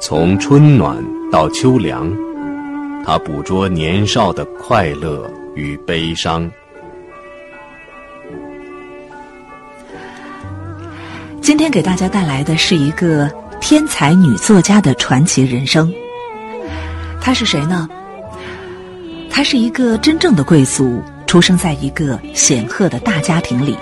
[0.00, 0.96] 从春暖
[1.30, 2.10] 到秋凉，
[3.04, 6.50] 他捕捉年少的快乐与悲伤。
[11.42, 15.92] 今天给大家带来的是一个天才女作家的传奇人生。
[17.20, 17.86] 她是谁呢？
[19.28, 23.76] 她是一个真正的贵族，出生在一个显赫的大家庭里。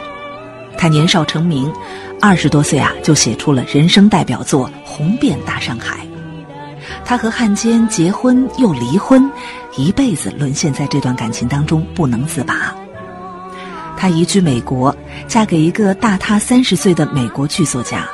[0.76, 1.72] 她年少成名，
[2.20, 6.07] 二十多岁啊就写出了人生代表作，红遍大上海。
[7.08, 9.30] 他和汉奸结婚又离婚，
[9.78, 12.74] 一辈子沦陷在这段感情当中不能自拔。
[13.96, 14.94] 他移居美国，
[15.26, 18.06] 嫁给一个大他三十岁的美国剧作家，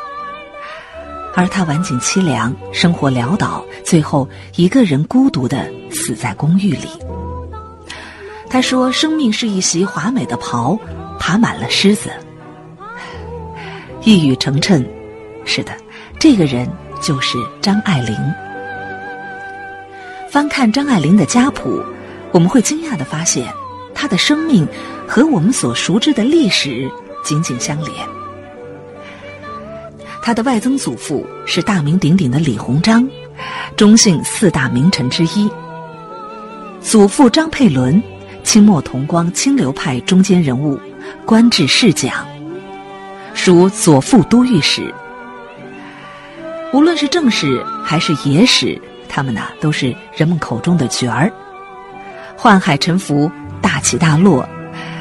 [1.35, 6.89] 而他晚景凄凉，生活潦倒，最后一个人孤独的死在公寓里。
[8.49, 10.79] 他说：“生命是一袭华美的袍，
[11.19, 12.13] 爬满了虱子。”
[14.05, 14.87] 一语成谶，
[15.45, 15.73] 是的，
[16.17, 16.71] 这个人
[17.03, 18.17] 就是张爱玲。
[20.35, 21.81] 翻看张爱玲的家谱，
[22.33, 23.47] 我们会惊讶的发现，
[23.95, 24.67] 她的生命
[25.07, 26.91] 和我们所熟知的历史
[27.23, 27.93] 紧紧相连。
[30.21, 33.09] 她的外曾祖父是大名鼎鼎的李鸿章，
[33.77, 35.49] 中姓四大名臣之一。
[36.81, 38.03] 祖父张佩纶，
[38.43, 40.81] 清末同光清流派中间人物，
[41.25, 42.27] 官至侍讲，
[43.35, 44.93] 属左副都御史。
[46.73, 48.77] 无论是正史还是野史。
[49.09, 51.33] 他们呢，都是人们口中的角儿，
[52.37, 54.49] 宦海沉浮，大起大落，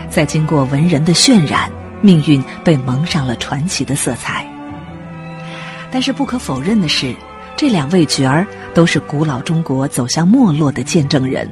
[0.09, 4.47] 在经过文人的渲染，命运被蒙上了传奇的色彩。
[5.91, 7.15] 但是不可否认的是，
[7.55, 11.49] 这两位角儿都是古老中国走向没落的见证人，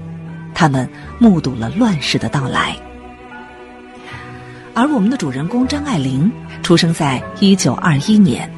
[0.54, 2.76] 他们目睹了乱世的到来。
[4.74, 6.32] 而我们的主人公张爱玲，
[6.64, 8.50] 出生在一九二一年，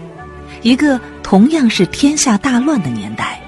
[0.62, 3.40] 一个同样是天下大乱的年代。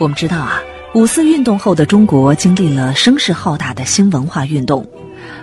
[0.00, 0.62] 我们知道啊，
[0.94, 4.86] 五四运动后的中国经历了声势浩大的新文化运动，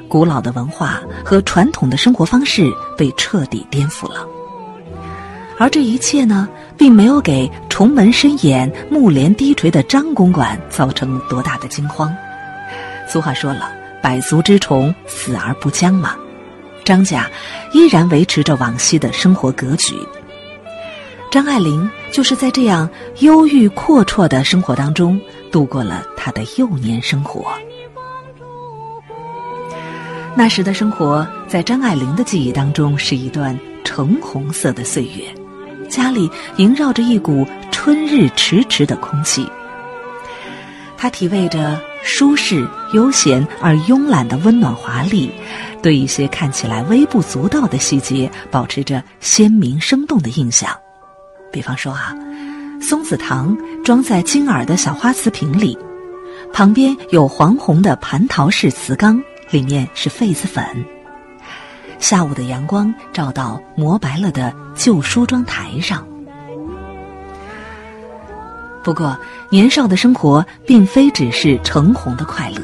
[0.08, 4.26] 古老的文化和传统的生活方式被彻底颠覆了。
[5.60, 12.12] 而这一切呢，并没有给重门深掩、木帘低垂的张公馆造成多大的惊慌。
[13.08, 13.72] 俗话说了
[14.02, 16.16] ，“百足之虫，死而不僵”嘛。
[16.84, 17.30] 张家
[17.74, 19.94] 依然维持着往昔的生活格局。
[21.30, 22.90] 张爱玲就是在这样
[23.20, 25.20] 忧郁阔绰的生活当中
[25.52, 27.46] 度过了她的幼年生活。
[30.36, 35.24] 那时的生活在张爱玲的记忆当中是一段橙红色的岁月，
[35.90, 39.48] 家里萦绕着一股春日迟迟的空气。
[40.96, 45.30] 她体味着舒适、悠闲而慵懒的温暖华丽，
[45.84, 50.76] 对一些看起来微不足道的细节保持着鲜明生动的印象。
[51.52, 52.16] 比方说啊，
[52.82, 55.78] 松子糖装在金耳的小花瓷瓶里，
[56.54, 60.64] 旁边有黄红的蟠桃式瓷缸，里面是痱子粉。
[62.00, 66.06] 下午的阳光照到磨白了的旧梳妆台上。
[68.84, 69.18] 不过，
[69.50, 72.62] 年少的生活并非只是橙红的快乐，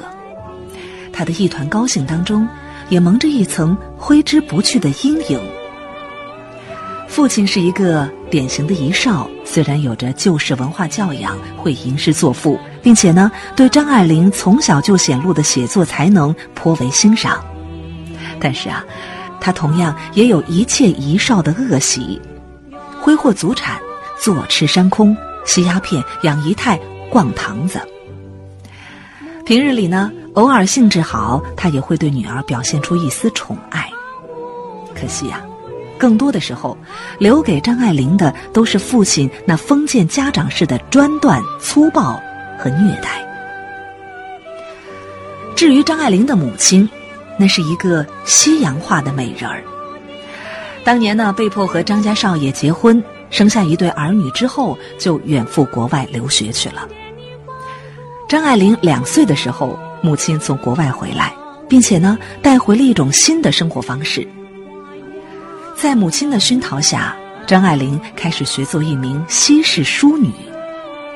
[1.12, 2.48] 他的一团高兴当中，
[2.90, 5.40] 也蒙着一层挥之不去的阴影。
[7.14, 17.38] 父亲是一个典型的遗少，虽然有着旧式文化教养，会吟诗作赋，并且呢，对张爱玲从小就显露的写作才能颇为欣赏，
[18.40, 18.84] 但是啊，
[19.40, 22.20] 他同样也有一切遗少的恶习：
[23.00, 23.80] 挥霍祖产、
[24.20, 25.16] 坐吃山空、
[25.46, 26.80] 吸鸦片、养姨太、
[27.12, 27.80] 逛堂子。
[29.46, 33.88] 平日里呢，偶尔兴致好，他也会对女儿表现出一丝宠爱。
[35.00, 35.40] 可惜呀。
[36.04, 36.78] 更多的时候，
[37.18, 42.22] 留给张爱玲的都是父亲那封建家长式的专断、粗暴
[42.60, 43.26] 和虐待。
[45.56, 46.90] 至于张爱玲的母亲，
[47.40, 49.64] 那是一个西洋化的美人儿。
[50.84, 56.86] 当年呢，被迫和张家少爷结婚，生下一对儿女之后，就远赴国外留学去了。
[58.28, 61.34] 张爱玲两岁的时候，母亲从国外回来，
[61.70, 64.28] 并且呢，带回了一种新的生活方式。
[65.84, 67.14] 在母亲的熏陶下，
[67.46, 70.32] 张爱玲开始学做一名西式淑女。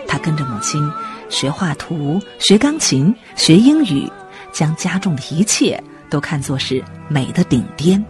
[0.06, 0.92] 她跟着母亲
[1.30, 4.12] 学画图、学钢琴、学英语，
[4.52, 8.04] 将家中的一切都看作是美的顶巅。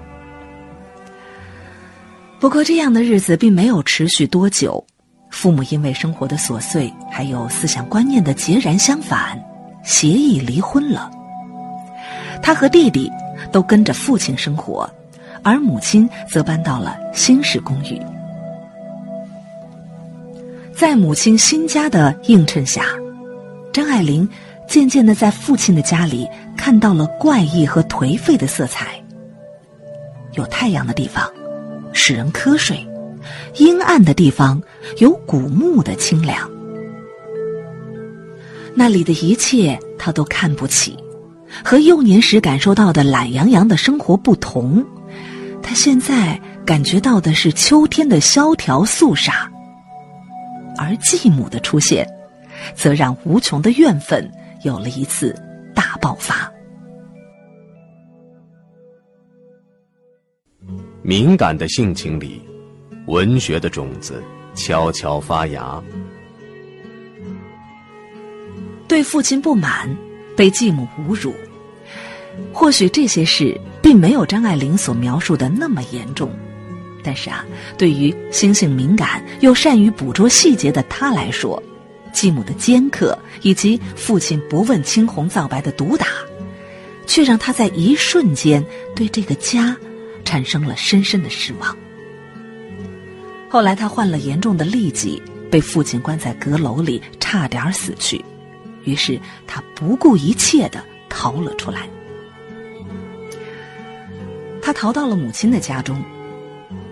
[2.39, 4.83] 不过，这样的日子并没有持续多久，
[5.29, 9.39] 父母因为生活的琐碎，还有思想观念的截然相反，
[9.83, 11.07] 协议离婚了。
[12.41, 13.11] 她和弟弟
[13.51, 14.91] 都跟着父亲生活。
[15.47, 17.97] 而母亲则搬到了新式公寓。
[20.75, 22.83] 在母亲新家的映衬下，
[23.71, 24.27] 张爱玲
[24.67, 26.27] 渐渐的在父亲的家里
[26.57, 29.01] 看到了怪异和颓废的色彩。
[30.33, 31.31] 有太阳的地方，
[31.93, 32.75] 使人瞌睡；
[33.55, 34.61] 阴暗的地方，
[34.97, 36.37] 有古木的清凉。
[38.75, 40.97] 那里的一切，他都看不起，
[41.63, 44.85] 和幼年时感受到的懒洋洋的生活不同。
[45.67, 49.51] 他现在感觉到的是秋天的萧条肃杀，
[50.77, 52.07] 而继母的出现，
[52.73, 54.31] 则让无穷的怨愤
[54.63, 55.35] 有了一次
[55.75, 56.49] 大爆发。
[61.01, 62.41] 敏感的性情里，
[63.07, 64.23] 文学的种子
[64.55, 65.83] 悄悄发芽。
[68.87, 69.93] 对父亲不满，
[70.37, 71.33] 被继母侮辱，
[72.53, 76.31] 或许这些事并没有张爱玲所描述的那么严重，
[77.03, 77.45] 但是啊，
[77.77, 81.61] 对于心性敏感又善于捕捉细节的她来说，
[82.11, 86.07] 继母的尖刻以及父亲不问青红皂白的毒打，
[87.05, 88.63] 却让她在一瞬间
[88.95, 89.77] 对这个家
[90.25, 91.77] 产生了深深的失望。
[93.49, 98.23] 后来他患了严重的痢疾，被父亲关在阁楼里，差点死去。
[98.83, 101.87] 于是他不顾一切的逃了出来。
[104.67, 106.03] 他逃到了母亲的家中，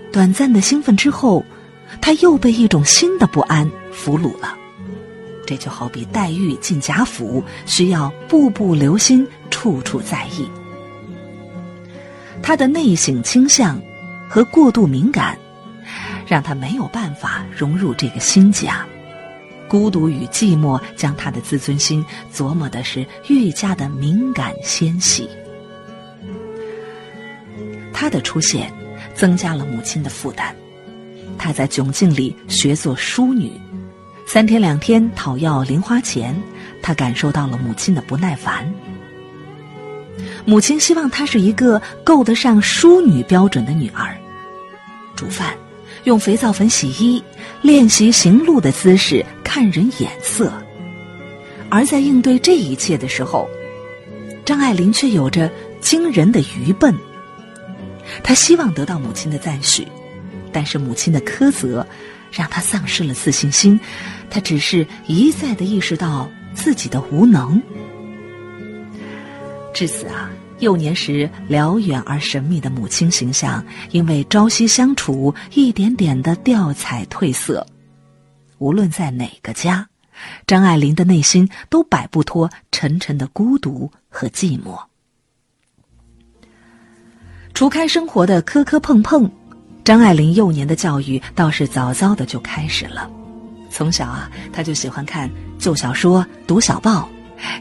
[0.10, 1.44] 短暂的兴奋之后，
[2.00, 4.56] 他又被一种新的不安俘虏了。
[5.45, 10.50] 这就好比黛玉进贾府，需要步步留心，处处在意。
[12.42, 13.78] 他的内省倾向
[14.30, 15.38] 和过度敏感，
[16.25, 18.86] 让他没有办法融入这个新家。
[19.68, 25.30] 孤独与寂寞将他的自尊心琢磨的是愈加的敏感纤细。
[27.97, 28.69] 他的出现
[29.13, 30.53] 增加了母亲的负担。
[31.38, 33.50] 他在窘境里学做淑女，
[34.27, 36.36] 三天两天讨要零花钱，
[36.81, 38.69] 他感受到了母亲的不耐烦。
[40.44, 44.13] 母亲希望她是一个够得上淑女标准的女儿，
[45.15, 45.56] 煮饭。
[46.03, 47.24] 用肥皂粉洗衣，
[47.63, 50.53] 练习行路的姿势，看人眼色。
[51.68, 53.50] 而在应对这一切的时候，
[54.45, 55.50] 张爱玲却有着
[55.81, 56.94] 惊人的愚笨。
[58.24, 59.88] 他希望得到母亲的赞许，
[60.52, 61.86] 但是母亲的苛责
[62.32, 63.80] 让他丧失了自信心。
[64.30, 67.62] 他只是一再的意识到自己的无能。
[69.74, 70.30] 至此啊。
[70.60, 77.68] 幼年时辽远而神秘的母亲形象，因为朝夕相处，一点点的掉彩褪色。
[78.58, 79.86] 无论在哪个家，
[80.48, 84.82] 张爱玲的内心都摆不脱沉沉的孤独和寂寞。
[87.56, 89.31] 除开生活的磕磕碰碰，
[89.81, 93.10] 张爱玲幼年的教育倒是早早的就开始了。
[93.69, 97.07] 从小啊，她就喜欢看旧小说，读小报。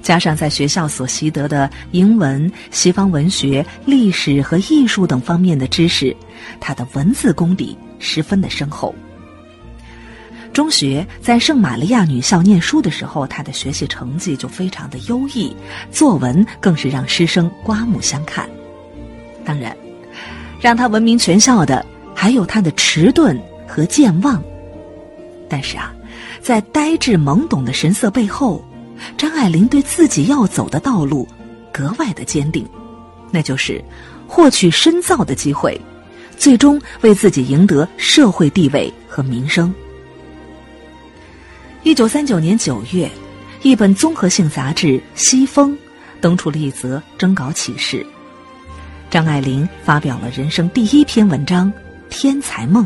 [0.03, 6.15] 加上在学校所习得的英文、西方文学、历史和艺术等方面的知识，
[6.59, 8.93] 他的文字功底十分的深厚。
[10.53, 15.55] 中学在圣玛利亚女校念书的时候，他的学习成绩就非常的优异，
[15.93, 18.49] 作文更是让师生刮目相看。
[19.45, 19.77] 当然，
[20.65, 21.85] 让他闻名全校的
[22.15, 23.39] 还有他的迟钝
[23.69, 24.43] 和健忘。
[25.47, 25.95] 但是啊，
[26.41, 28.65] 在呆滞懵懂的神色背后。
[29.19, 31.29] 张爱玲对自己要走的道路
[31.71, 32.67] 格外的坚定，
[33.31, 33.85] 那就是
[34.27, 35.79] 获取深造的机会，
[36.39, 39.75] 最终为自己赢得社会地位和名声。
[41.83, 43.11] 一九三九年九月，
[43.63, 45.73] 一本综合性杂志《西风》
[46.21, 48.07] 登出了一则征稿启事，
[49.15, 51.73] 张爱玲发表了人生第一篇文章
[52.11, 52.85] 《天才梦》。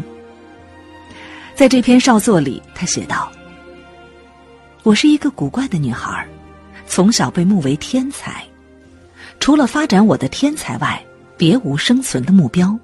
[1.54, 3.32] 在这篇少作里，她写道。
[4.82, 6.28] 我是一个古怪的女孩，
[6.86, 8.44] 从小被目为天才，
[9.40, 11.02] 除了发展我的天才外，
[11.38, 12.78] 别无生存的目标。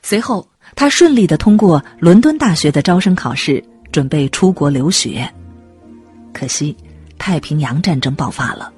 [0.00, 3.60] 随后，他顺利的通过伦敦大学的招生考试，
[3.90, 5.28] 准备出国留学。
[6.32, 6.76] 可惜，
[7.18, 8.72] 太平洋战争爆发了，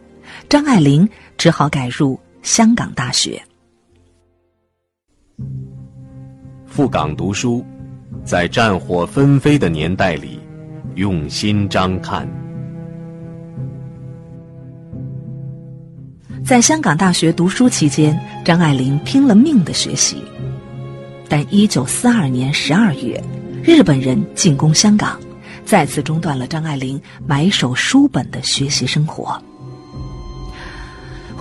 [0.48, 1.06] 张爱玲
[1.36, 3.40] 只好改入香港大学。
[6.66, 7.64] 赴港读书，
[8.24, 10.38] 在战火纷飞的年代里。
[10.96, 12.28] 用心张看，
[16.44, 20.22] 在香港大学读书期间，张爱玲拼了命的学习。
[21.28, 23.22] 但一九四二年十二月，
[23.62, 25.18] 日本人进攻香港，
[25.64, 29.40] 再次中断了张爱玲埋首书本的学习生活。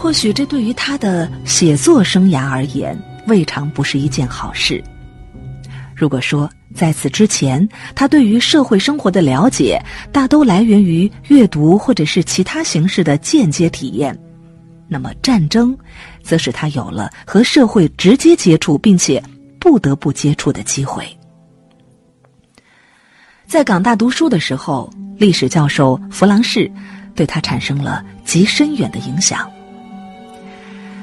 [0.02, 4.82] 或许这对于他的写作生涯而言，未尝不是一件好事。
[5.94, 9.78] 如果说在此之前，他对于社会生活的了解
[10.10, 14.18] 大都来源于阅读或者是其他形式的间接体验，
[14.88, 15.78] 那么战争，
[16.24, 19.22] 则使他有了和社会直接接触并且
[19.60, 21.06] 不得不接触的机会。
[23.46, 26.72] 在港大读书的时候，历史教授弗朗士
[27.14, 29.52] 对他产生了极深远的影响。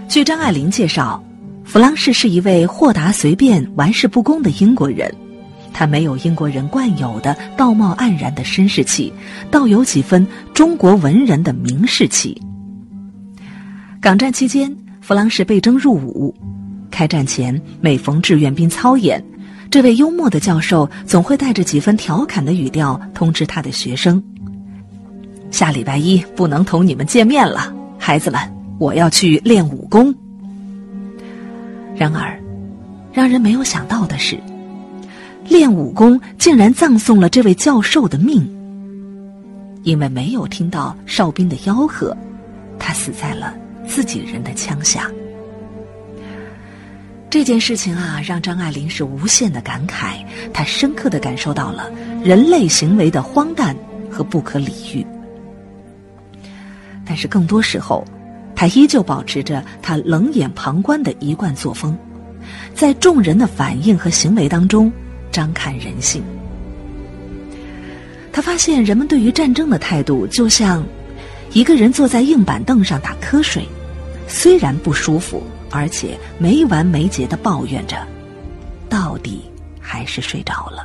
[0.09, 1.23] 据张爱玲介绍。
[1.65, 5.13] 弗朗士是一位豁达随便、玩世不恭的英国人，
[5.73, 9.13] 他没有英国人惯有的道貌岸然的绅士气，
[9.51, 12.41] 倒有几分中国文人的名士气。
[14.01, 16.33] 港战期间，弗朗士被征入伍，
[16.89, 19.21] 开战前每逢志愿兵操演，
[19.69, 24.23] 这位幽默的教授总会带着几分调侃的语调通知他的学生
[25.51, 28.41] ：“下礼拜一不能同你们见面了，孩子们，
[28.79, 30.15] 我要去练武功。”
[31.97, 32.39] 然而，
[33.13, 34.39] 让人没有想到的是，
[35.49, 38.47] 练武功竟然葬送了这位教授的命。
[39.83, 42.15] 因为没有听到哨兵的吆喝，
[42.79, 43.55] 他死在了
[43.87, 45.09] 自己人的枪下。
[47.31, 51.91] 这件事情啊，让张爱玲是无限的感慨，她深刻的感受到了
[52.25, 53.77] 人类行为的荒诞
[54.11, 55.07] 和不可理喻。
[57.05, 58.05] 但是更多时候，
[58.57, 61.97] 他依旧保持着他冷眼旁观的一贯作风，
[62.75, 64.91] 在众人的反应和行为当中
[65.31, 66.23] 张看人性。
[68.33, 70.85] 他发现人们对于战争的态度，就像
[71.53, 73.67] 一个人坐在硬板凳上打瞌睡，
[74.27, 77.97] 虽然不舒服，而且没完没结的抱怨着，
[78.89, 79.43] 到底
[79.81, 80.85] 还是睡着了。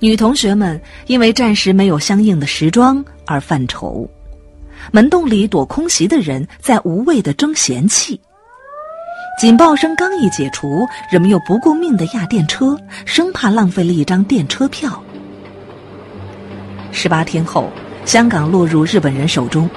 [0.00, 4.08] 女同学们因为暂时没有相应的时装而犯愁。
[4.92, 8.20] 门洞里躲空袭的人在无谓的争嫌气。
[9.40, 15.02] 警报声刚一解除，人们又不顾命的压电车，生怕浪费了一张电车票。
[16.90, 17.70] 十八天后，
[18.04, 19.70] 香港落入日本人手中，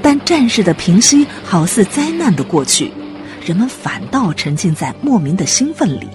[0.00, 2.92] 但战事的平息好似灾难的过去，
[3.44, 6.06] 人们反倒沉浸在莫名的兴奋里。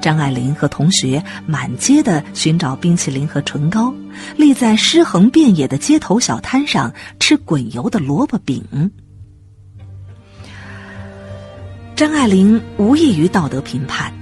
[0.00, 3.92] 张爱玲和同学满街的寻找冰淇淋和唇膏，
[4.36, 8.64] 立在尸横遍野的街头小摊上吃滚油的萝卜饼。
[11.94, 14.12] 张爱玲无异于道德评判，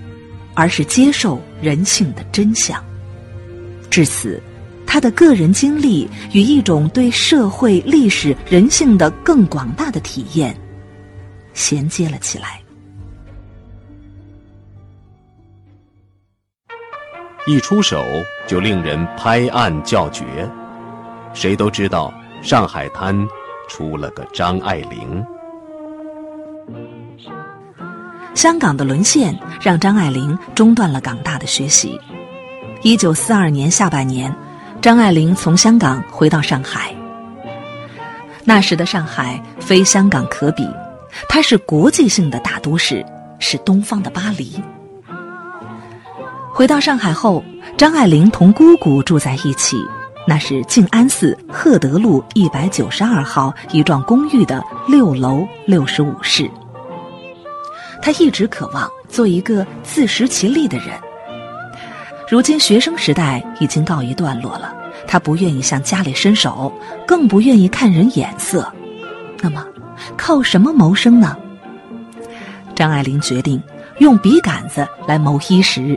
[0.55, 2.83] 而是接受人性的真相。
[3.89, 4.43] 至此，
[4.85, 10.57] 她的个人经历与一种对社会、历史、人性的更广大的体验
[11.55, 12.58] 衔接了起来。
[17.47, 18.05] 一出手
[18.47, 20.25] 就令人拍案叫绝，
[21.33, 23.27] 谁都知道上海滩
[23.69, 25.25] 出了个张爱玲。
[28.35, 31.99] 香港的沦陷让张爱玲中断了港大的学习。
[32.83, 34.33] 一九四二年下半年，
[34.81, 36.95] 张爱玲从香港回到上海。
[38.45, 40.69] 那时的上海非香港可比，
[41.29, 43.05] 它是国际性的大都市，
[43.41, 44.63] 是东方的巴黎。
[46.59, 47.41] 回到上海后，
[47.77, 49.77] 张爱玲同姑姑住在一起，
[50.27, 56.51] 那是静安寺赫德路一百九十二号一幢公寓的六楼六十五室。
[58.03, 60.89] 她一直渴望做一个自食其力的人。
[62.29, 64.75] 如今学生时代已经告一段落了，
[65.07, 66.73] 她不愿意向家里伸手，
[67.07, 68.69] 更不愿意看人眼色。
[69.41, 69.65] 那么，
[70.17, 71.37] 靠什么谋生呢？
[72.75, 73.63] 张爱玲决定
[73.99, 75.97] 用笔杆子来谋衣食。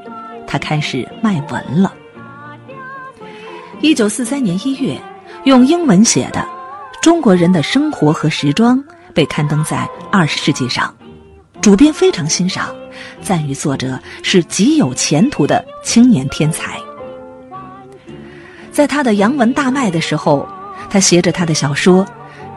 [0.51, 1.93] 他开始卖文了。
[3.79, 5.01] 一九四三年一月，
[5.45, 6.41] 用英文写的
[7.01, 8.77] 《中国人的生活和时装》
[9.13, 9.77] 被刊登在
[10.11, 10.93] 《二十世纪》上，
[11.61, 12.75] 主编非常欣赏，
[13.21, 16.77] 赞誉作者是极有前途的青年天才。
[18.73, 20.45] 在他的洋文大卖的时候，
[20.89, 22.03] 他携着他的小说《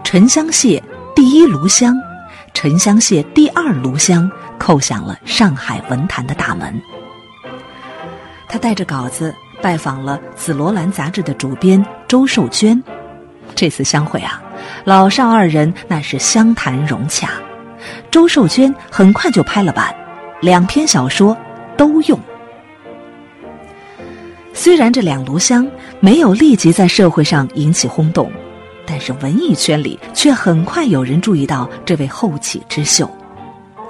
[0.02, 0.82] 沉香屑
[1.14, 1.94] 第一炉香》
[2.54, 6.74] 《沉香屑第二炉香》，叩响了上海文坛的大门。
[8.48, 12.82] 他带着稿子拜访了《紫罗兰》杂志的主编周寿娟，
[13.54, 14.42] 这次相会啊，
[14.84, 17.30] 老少二人那是相谈融洽。
[18.10, 19.94] 周寿娟很快就拍了板，
[20.40, 21.36] 两篇小说
[21.76, 22.18] 都用。
[24.52, 28.30] 虽然这两炉香没有立即在社会上引起轰动，
[28.86, 33.10] 但是文艺圈里却很快有人注意到这位后起之秀。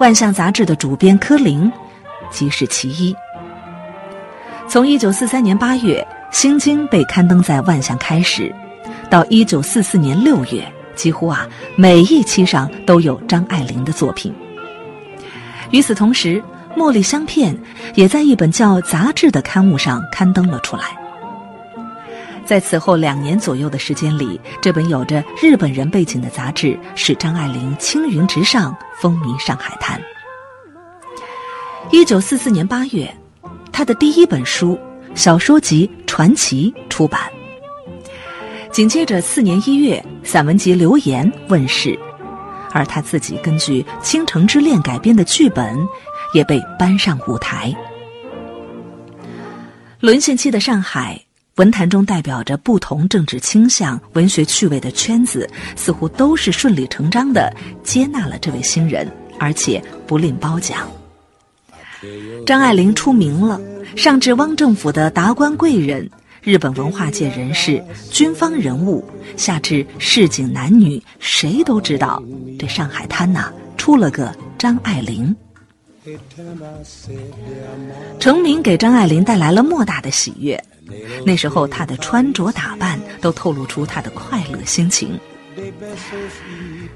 [0.01, 1.71] 万象杂志的主编柯林
[2.31, 3.15] 即是其一。
[4.67, 6.07] 从一九四三年八月
[6.37, 8.53] 《心经》被刊登在《万象》开始，
[9.09, 10.67] 到一九四四年六月，
[10.97, 14.35] 几乎啊每一期上都有张爱玲的作品。
[15.71, 16.43] 与此同时，
[16.77, 17.57] 茉莉香片
[17.95, 20.85] 也在一本叫《杂志》的刊物上刊登了出来。
[22.45, 30.01] 在此后两年左右的时间里，这本有着日本人背景的杂志使张爱玲青云直上，风靡上海滩。
[31.91, 33.15] 一九四四年八月，
[33.77, 34.79] 他的第一本书
[35.17, 37.21] 小说集《传奇》出版。
[38.71, 41.99] 紧接着次年一月，散文集《留言》问世，
[42.71, 45.77] 而他自己根据《倾城之恋》改编的剧本
[46.35, 47.75] 也被搬上舞台。
[49.99, 51.21] 沦陷期的上海。
[51.57, 57.53] 文坛中代表着不同政治倾向、文学趣味的圈子，似乎都是顺理成章的
[57.83, 60.89] 接纳了这位新人，而且不吝褒奖。
[62.47, 63.61] 张爱玲出名了，
[63.97, 66.09] 上至汪政府的达官贵人、
[66.43, 69.05] 日本文化界人士、军方人物，
[69.37, 72.23] 下至市井男女，谁都知道
[72.59, 75.35] 这上海滩呐出了个张爱玲。
[78.21, 80.63] 成名给张爱玲带来了莫大的喜悦。
[81.25, 85.19] 那时候，她的穿着打扮都透露出她的快乐心情。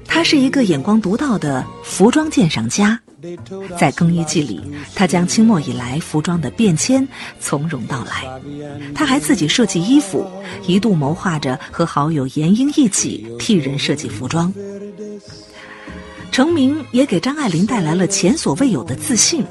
[0.09, 2.99] 他是一个眼光独到的服装鉴赏家，
[3.79, 4.59] 在更衣季里，
[4.95, 7.07] 他将清末以来服装的变迁
[7.39, 8.27] 从容道来。
[8.93, 10.29] 他还自己设计衣服，
[10.65, 14.53] 一度谋划着和好友严英一起替人设计服装。
[16.31, 19.45] 成名也给张爱玲带来了前所未有的自信。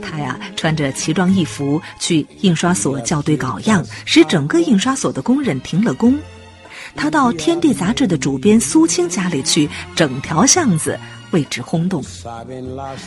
[0.00, 6.18] 他呀，穿着奇装异服去印刷所校对稿样，使整个印刷所的工人停了工。
[6.94, 10.98] 他到《天地》杂志的主编苏青家里去，整条巷子
[11.30, 12.02] 为之轰动。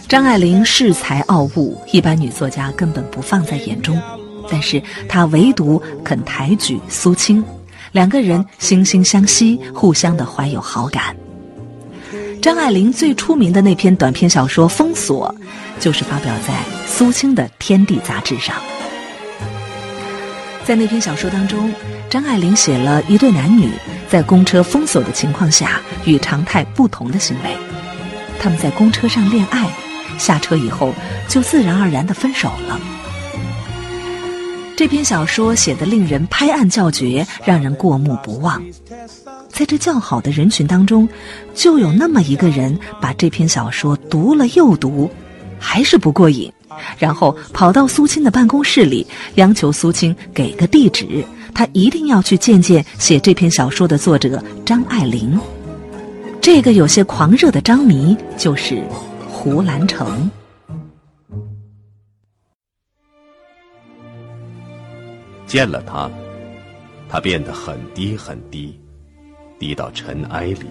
[0.08, 4.00] 张爱玲恃才傲物，一般女作家根本不放在眼中，
[4.50, 7.44] 但是她唯独肯抬举苏青，
[7.92, 11.16] 两个人惺惺相惜，互相的怀有好感。
[12.42, 15.34] 张爱玲最出名的那篇短篇小说《封锁》，
[15.84, 16.54] 就是发表在
[16.88, 18.56] 苏青的《天地》杂志上。
[20.64, 21.72] 在那篇小说当中，
[22.10, 23.70] 张爱玲写了一对男女
[24.08, 27.56] 在公车封锁的情况下与常态不同的行为。
[28.40, 29.68] 他们在公车上恋爱，
[30.18, 30.94] 下车以后
[31.28, 32.80] 就自然而然的分手了。
[34.78, 38.62] 这篇小说写得令人拍案叫绝，让人过目不忘。
[39.50, 41.08] 在这较好的人群当中，
[41.54, 45.10] 就有那么一个人把这篇小说读了又读，
[45.68, 46.50] 还是不过瘾，
[47.00, 51.26] 然后跑到苏青的办公室里，央求苏青给个地址，
[51.56, 55.38] 他一定要去见见写这篇小说的作者张爱玲。
[56.40, 58.84] 这个有些狂热的张迷就是
[59.28, 60.30] 胡兰成。
[65.48, 66.10] 见了他，
[67.10, 68.80] 他变得很低很低。
[69.58, 70.66] 低到尘埃里。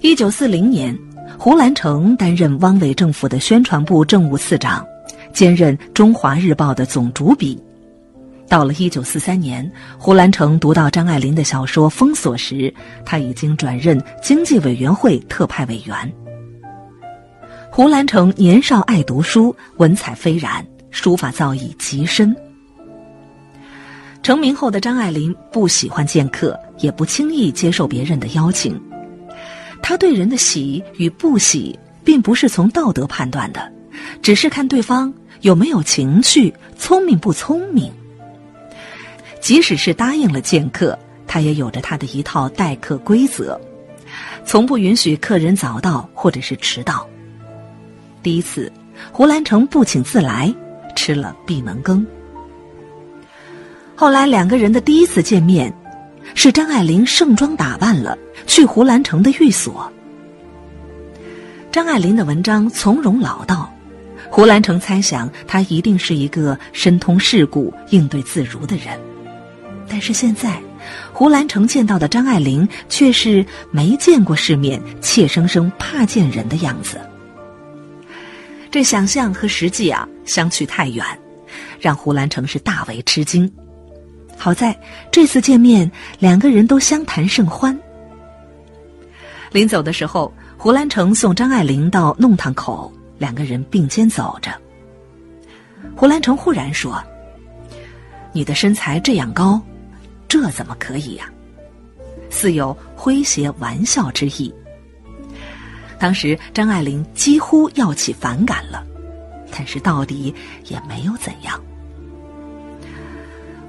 [0.00, 0.96] 一九四零年，
[1.38, 4.86] 胡兰成担任汪伪政府的宣传部政务次长，
[5.32, 7.60] 兼任《中华日报》的总主笔。
[8.46, 12.72] 到了一九四三年，胡兰成读到张爱玲的小说《封锁》时，
[13.04, 16.12] 他已经转任经济委员会特派委员。
[17.70, 20.64] 胡兰成年少爱读书，文采斐然。
[20.90, 22.34] 书法造诣极深。
[24.22, 28.80] 成名后的张爱玲不喜欢见客，也不轻易接受别人的邀请。
[29.82, 33.72] 他对人的喜与不喜，并不是从道德判断的，
[34.20, 37.92] 只是看对方有没有情趣、聪明不聪明。
[39.40, 43.60] 即使是答应了见客，他也有着他的一套待客规则，
[44.44, 47.06] 从不允许客人早到或者是迟到。
[48.22, 48.72] 第一次，
[49.12, 50.54] 胡兰成不请自来。
[50.98, 52.04] 吃了闭门羹。
[53.94, 55.70] 后来两个人的第一次见面，
[56.36, 59.90] 是张爱玲盛装打扮了去胡兰成的寓所。
[61.72, 63.72] 张爱玲的文章从容老道，
[64.30, 69.00] 胡兰成猜想她一定是一个深通世故、应对自如的人。
[69.88, 70.60] 但是现在，
[71.10, 77.00] 胡兰成见到的张爱玲却是没见过世面、怯生生怕见人的样子。
[78.70, 81.04] 这想象和实际啊相去太远，
[81.80, 83.50] 让胡兰成是大为吃惊。
[84.36, 84.78] 好在
[85.10, 87.76] 这次见面，两个人都相谈甚欢。
[89.50, 94.50] 临走的时候，胡兰成送张爱玲到弄堂口，两个人并肩走着。
[95.94, 97.02] 胡兰成忽然说
[98.32, 99.60] ：“你的身材这样高，
[100.28, 101.30] 这怎么可以呀？”
[102.28, 104.52] 似有诙谐玩笑之意。
[105.98, 108.84] 当时张爱玲几乎要起反感了，
[109.50, 110.34] 但是到底
[110.66, 111.58] 也没有怎样。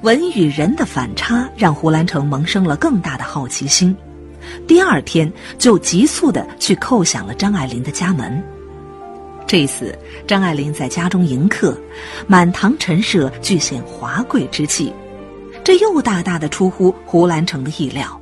[0.01, 3.95] 文与人的反差让胡兰成萌生了更大的好奇心，
[4.67, 8.41] 第二天就急速的去叩响了张爱玲的家门。
[9.47, 11.75] 这一次，张爱玲在家中迎客，
[12.27, 14.93] 满堂陈设俱显华贵之气，
[15.63, 18.21] 这又大大的出乎胡兰成的意料。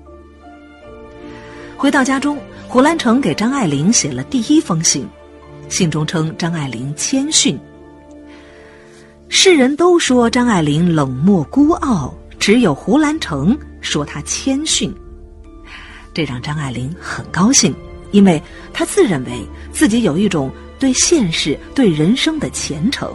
[1.75, 5.05] 回到家中，胡兰成给张爱玲写了第一封信，
[5.67, 7.59] 信中称张爱玲谦逊。
[9.29, 14.93] 世人都说张爱玲冷漠孤傲，只有胡兰成说她谦逊，
[16.13, 17.73] 这让张爱玲很高兴，
[18.11, 20.51] 因为她自认为自己有一种。
[20.77, 23.09] 对现实、对人生的虔诚。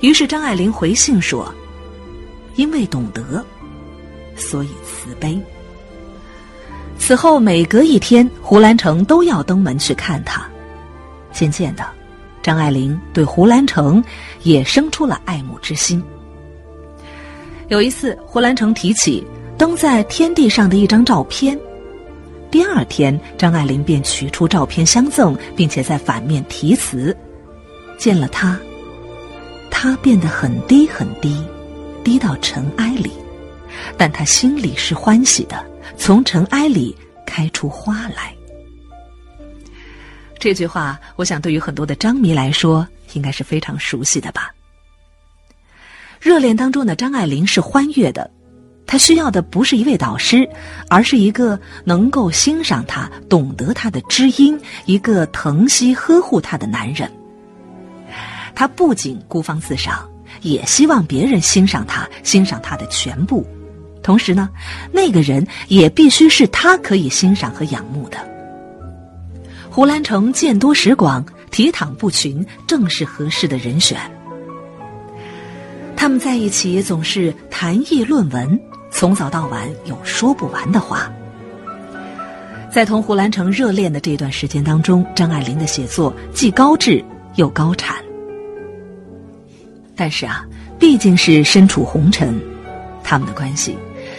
[0.00, 1.52] 于是张爱玲回信说
[2.54, 3.44] ：“因为懂得，
[4.36, 5.36] 所以慈悲。”
[6.96, 10.48] 此后每隔一天，胡兰成都要登门去看他。
[11.32, 11.84] 渐渐的，
[12.42, 14.02] 张爱玲对胡兰成
[14.42, 16.02] 也生出了爱慕之心。
[17.68, 19.26] 有一次，胡兰成提起
[19.56, 21.58] 登在天地上的一张照片。
[22.50, 27.16] 第二天，张爱玲便取出照片相赠，并且在反面题词
[27.96, 28.60] ：“见了他，
[29.70, 31.42] 他变得很低很低，
[32.04, 33.10] 低到尘埃里，
[33.96, 35.64] 但他心里是欢喜的，
[35.96, 38.34] 从尘埃里开出花来。”
[40.42, 44.52] 这句话，我想对于很多的张迷来说，应该是非常熟悉的吧。
[46.18, 48.28] 热恋当中的张爱玲是欢悦的。
[48.84, 50.50] 她需要的不是一位导师，
[50.90, 57.08] 而是一个能够欣赏她、懂得她的知音，一个疼惜呵护她的男人。
[58.52, 63.46] 她不仅孤芳自赏，也希望别人欣赏她，欣赏她的全部。
[64.02, 64.50] 同时呢，
[64.90, 68.18] 那个人也必须是她可以欣赏和仰慕的。
[69.74, 73.98] 胡兰成见多识广，体躺不群，正是合适的人选。
[75.96, 78.60] 他们在一起总是谈议论文。
[78.90, 81.10] 从早到晚有说不完的话。
[82.70, 87.02] 在同胡兰成热恋的这段时间当中，张爱玲的写作既高质
[87.36, 87.96] 又高产。
[89.96, 90.44] 但是啊，
[90.78, 92.38] 毕竟是身处红尘，
[93.02, 93.74] 他们的关系，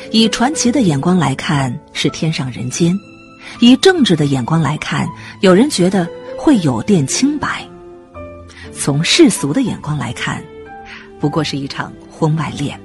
[0.09, 2.97] 以传奇的眼光来看是天上人间，
[3.60, 5.08] 以政治的眼光来看，
[5.41, 7.67] 有人觉得会有电清白，
[8.73, 10.43] 从世俗的眼光来看，
[11.19, 12.79] 不过是一场婚外恋。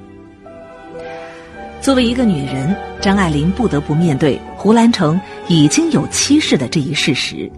[1.81, 7.49] 作为一个女人，张爱玲不得不面对胡兰成已经有妻室的这一事实。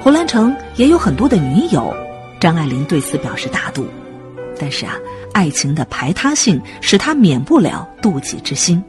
[0.00, 1.94] 胡兰成也有很多的女友，
[2.38, 3.86] 张爱玲对此表示大度。
[4.58, 4.94] 但是啊，
[5.32, 8.82] 爱情的排他性使她免不了妒忌之心。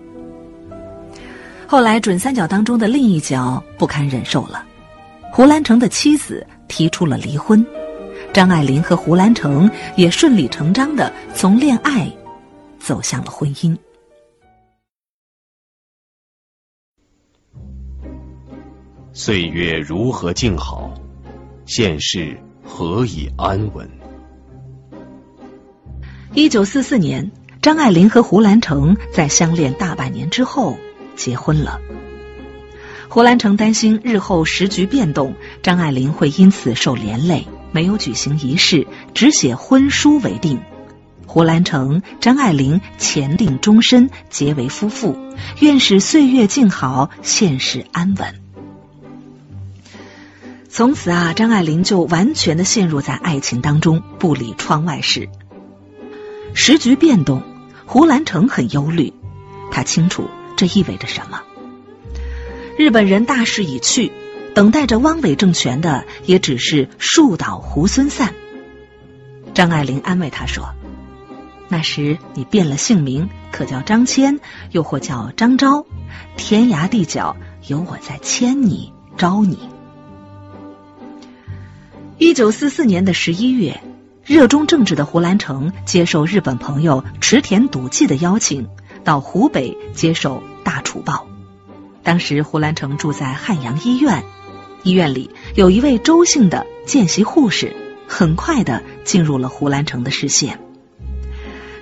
[1.70, 4.66] 后来，准三角当中的另一角不堪忍受了，
[5.34, 7.64] 胡兰成的妻子提出了离婚，
[8.34, 12.10] 张爱玲和胡兰成也顺理成章的从恋爱
[12.80, 13.78] 走向了婚姻。
[19.12, 20.94] 岁月如何静好，
[21.66, 23.86] 现世何以安稳？
[26.34, 27.30] 一九四四年，
[27.62, 30.78] 张爱玲和胡兰成在相恋大半年之后
[31.18, 31.82] 结婚了。
[33.10, 40.62] 胡兰成担心日后时局变动，张爱玲会因此受连累，没有举行仪式，只写婚书为定。
[41.26, 45.18] 胡兰成、张爱玲前定终身，结为夫妇，
[45.60, 48.36] 愿使岁月静好，现世安稳。
[50.70, 55.28] 从此啊，张爱玲就完全的陷入在爱情当中，不理窗外事。
[56.54, 57.42] 时局变动，
[57.86, 59.14] 胡兰成很忧虑，
[59.72, 61.42] 他清楚这意味着什么。
[62.78, 64.12] 日本人大势已去，
[64.54, 68.34] 等待着汪伪政权的也只是树倒猢狲散。
[69.54, 70.74] 张爱玲安慰他说
[71.70, 74.40] ：“那时你变了姓名，可叫张骞，
[74.72, 75.86] 又或叫张昭，
[76.36, 79.58] 天涯地角有我在牵你，招你。”
[82.20, 83.82] 一九四四年的十一月，
[84.24, 88.68] 热衷政治的胡兰成接受日本朋友池田笃纪的邀请，
[89.08, 91.26] 到湖北接受大楚报。
[92.04, 94.26] 当时胡兰成住在汉阳医院，
[94.84, 97.74] 医院里有一位周姓的见习护士，
[98.06, 100.60] 很快的进入了胡兰成的视线。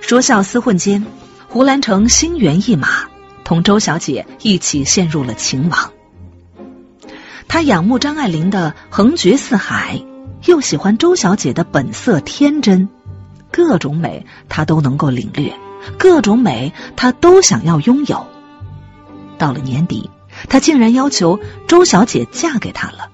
[0.00, 1.04] 说笑厮混间，
[1.48, 3.08] 胡兰成心猿意马，
[3.42, 5.90] 同周小姐一起陷入了情网。
[7.48, 10.00] 他仰慕张爱玲的横绝四海。
[10.44, 12.88] 又喜欢周小姐的本色天真，
[13.50, 15.52] 各种美他都能够领略，
[15.98, 18.26] 各种美他都想要拥有。
[19.38, 20.10] 到了年底，
[20.48, 23.10] 他竟然要求周小姐嫁给他了。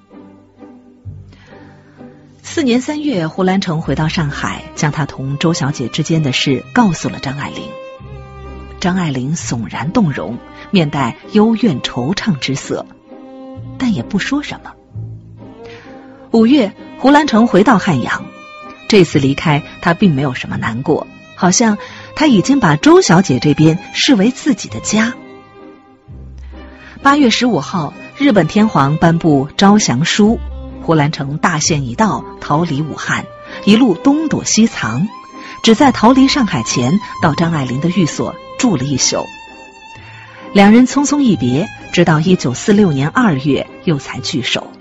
[2.41, 7.63] 四年三月，胡兰成回到上海，将他同周小姐之间的事告诉了张爱玲。
[8.79, 10.37] 张爱玲悚然动容，
[10.69, 12.85] 面带幽怨惆怅之色，
[13.77, 14.73] 但也不说什么。
[16.31, 18.25] 五月，胡兰成回到汉阳，
[18.87, 21.77] 这次离开他并没有什么难过，好像
[22.15, 25.13] 他已经把周小姐这边视为自己的家。
[27.01, 30.39] 八月十五号，日本天皇颁布招降书，
[30.81, 33.25] 胡兰成大限已到，逃离武汉，
[33.65, 35.07] 一路东躲西藏，
[35.63, 38.35] 只在逃离上海前到张爱玲的寓所。
[38.59, 39.25] 住了一宿，
[40.53, 44.71] 两人匆匆一别，直到一九四六年二月又才聚首。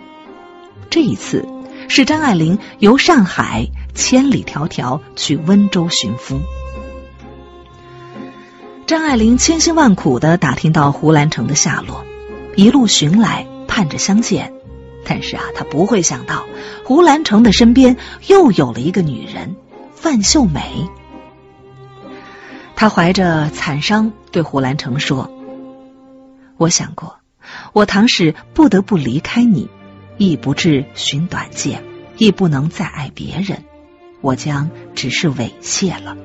[0.88, 1.44] 这一次
[1.88, 6.40] 是张爱玲由上海千里迢迢去温州寻夫。
[8.86, 12.04] 张爱玲千辛万苦的打听到胡兰成的下落，
[12.56, 14.52] 一路寻来，盼着相见。
[15.04, 16.44] 但是啊，她不会想到
[16.84, 19.56] 胡兰成的身边又有了一个女人，
[19.94, 20.88] 范秀美。
[22.74, 25.30] 他怀着惨伤对胡兰成说
[26.58, 27.18] ：“我想过，
[27.72, 29.68] 我倘使不得不离开你，
[30.18, 31.84] 亦不至寻短见，
[32.16, 33.62] 亦不能再爱别人，
[34.20, 36.16] 我将只是猥亵了。”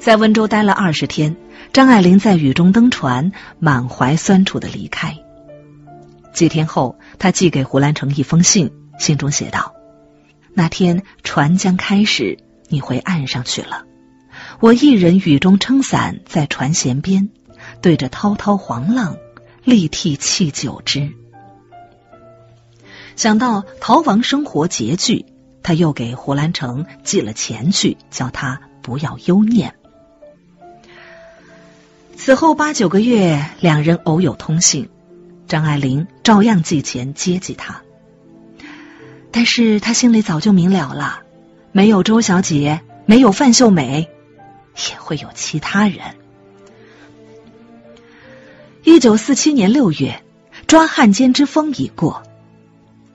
[0.00, 1.36] 在温州待了二十天，
[1.74, 5.18] 张爱玲在雨中登船，满怀酸楚的离开。
[6.32, 9.74] 几天后，她寄给胡兰成一封信，信中写道
[10.54, 13.84] ：“那天船将开时，你回岸上去了。”
[14.60, 17.28] 我一人雨中撑伞在船舷边，
[17.82, 19.18] 对着滔滔黄浪，
[19.64, 21.12] 力涕泣久之。
[23.16, 25.26] 想到逃亡生活拮据，
[25.62, 29.74] 他又给胡兰成寄了钱去，叫他不要忧念。
[32.22, 34.90] 此后八九个月，两人偶有通信，
[35.48, 37.80] 张爱玲照样寄钱接济他。
[39.30, 41.22] 但是他心里早就明了了，
[41.72, 44.10] 没有周小姐，没有范秀美。
[44.90, 46.14] 也会有其他人。
[48.84, 50.22] 一九四七年六月，
[50.66, 52.22] 抓汉奸之风已过，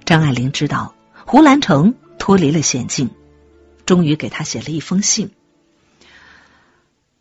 [0.03, 0.95] 张爱玲知道
[1.27, 3.11] 胡兰成脱离了险境，
[3.85, 5.29] 终于给他写了一封信：“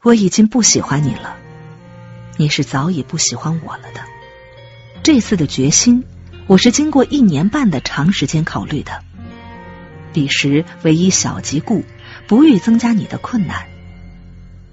[0.01, 1.37] 我已经不喜欢你了，
[2.37, 4.01] 你是早已不喜欢我了的。
[5.03, 6.05] 这次的决心，
[6.47, 9.03] 我是经过一年半的长时间考虑的。
[10.13, 11.85] 彼时唯一小疾故，
[12.27, 13.67] 不欲增加你的困难。”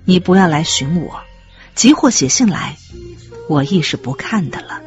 [0.04, 1.22] 你不要来寻我，
[1.76, 2.78] 急或写信来，
[3.48, 4.82] 我亦是不看的了。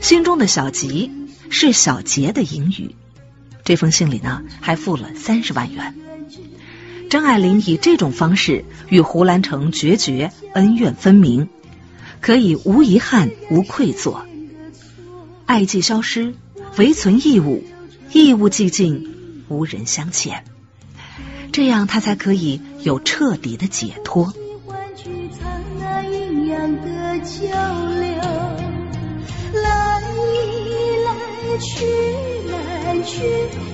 [0.00, 1.10] 心中的小吉
[1.50, 2.94] 是小杰的隐语。
[3.64, 5.96] 这封信里呢，还付了三十万元。
[7.08, 11.48] 张爱玲以这种方式与胡兰成决绝，恩怨分明，
[12.20, 14.26] 可以无遗憾、无愧作。
[15.46, 16.34] 爱既消失，
[16.76, 17.62] 唯存义务，
[18.12, 20.44] 义务既尽，无人相欠。
[21.52, 24.34] 这样，他才可以有彻底的解脱。
[25.82, 26.02] 来
[31.04, 31.86] 来去
[32.50, 33.16] 来去，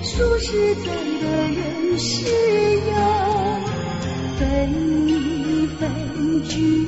[0.02, 2.92] 数十载的人世游，
[4.38, 4.40] 纷
[5.78, 5.80] 纷
[6.44, 6.86] 聚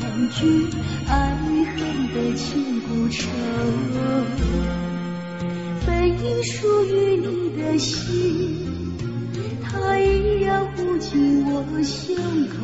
[0.00, 0.40] 难聚，
[1.08, 1.12] 爱
[1.76, 1.76] 恨
[2.14, 3.28] 的情不愁，
[5.86, 7.26] 本应属于你
[7.60, 7.96] 的心。
[9.62, 12.16] 它依然护紧我胸
[12.48, 12.56] 口，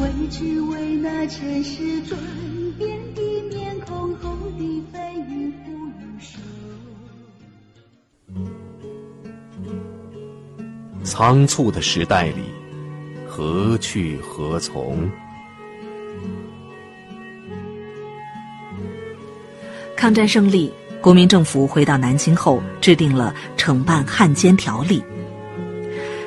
[0.30, 2.18] 只为那尘世转
[11.08, 12.42] 仓促的时代里，
[13.26, 15.10] 何去何从？
[19.96, 25.02] 抗战胜利，国民政府回到南京后，制定了惩办汉奸条例。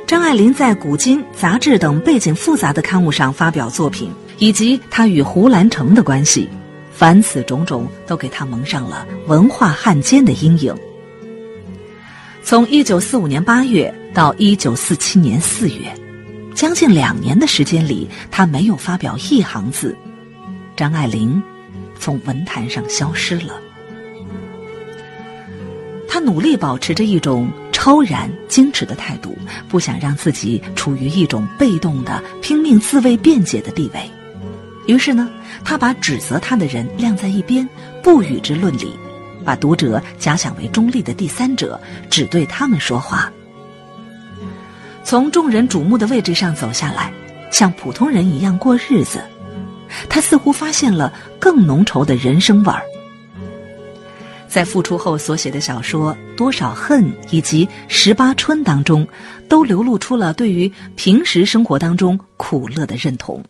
[0.07, 6.49] 张爱玲在《古今》杂志等背景复杂的刊物上发表作品，以及她与胡兰成的关系，
[6.91, 10.75] 凡此种种都给她蒙上了文化汉奸的阴影。
[12.51, 15.89] 从一九四五年八月到一九四七年四月，
[16.53, 19.95] 将近两年的时间里，他没有发表一行字，
[20.75, 21.41] 张爱玲
[21.97, 23.53] 从文坛上消失了。
[26.09, 27.49] 他努力保持着一种。
[27.71, 29.35] 超然矜持的态度，
[29.69, 34.11] 不想让自己处于一种被动的拼命自卫辩解的地位。
[34.87, 35.27] 于是呢，
[35.63, 37.67] 他把指责他的人晾在一边，
[38.03, 38.93] 不与之论理，
[39.43, 43.31] 把读者假想为中立的第三者，只对他们说话。
[45.03, 47.11] 从众人瞩目的位置上走下来，
[47.51, 49.21] 像普通人一样过日子，
[50.07, 52.81] 他似乎发现了更浓稠的人生味儿。
[54.47, 59.07] 在复出后所写的小说《多少恨》以及《十八春》当中，
[59.47, 63.41] 都流露出了对于平时生活当中苦乐的认同。